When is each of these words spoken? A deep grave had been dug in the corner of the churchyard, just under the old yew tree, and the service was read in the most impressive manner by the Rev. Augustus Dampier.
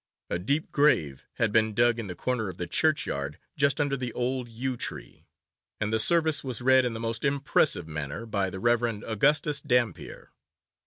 A 0.31 0.39
deep 0.39 0.71
grave 0.71 1.27
had 1.33 1.51
been 1.51 1.75
dug 1.75 1.99
in 1.99 2.07
the 2.07 2.15
corner 2.15 2.49
of 2.49 2.57
the 2.57 2.65
churchyard, 2.65 3.37
just 3.55 3.79
under 3.79 3.95
the 3.95 4.11
old 4.13 4.49
yew 4.49 4.75
tree, 4.75 5.27
and 5.79 5.93
the 5.93 5.99
service 5.99 6.43
was 6.43 6.59
read 6.59 6.85
in 6.85 6.93
the 6.95 6.99
most 6.99 7.23
impressive 7.23 7.87
manner 7.87 8.25
by 8.25 8.49
the 8.49 8.59
Rev. 8.59 9.03
Augustus 9.05 9.61
Dampier. 9.61 10.31